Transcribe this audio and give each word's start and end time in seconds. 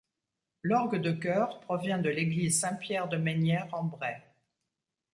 L'orgue 0.63 0.99
de 0.99 1.11
chœur 1.11 1.59
provient 1.59 1.99
de 1.99 2.09
l'église 2.09 2.59
Saint-Pierre 2.59 3.07
de 3.07 3.17
Mesnières-en-Bray. 3.17 4.17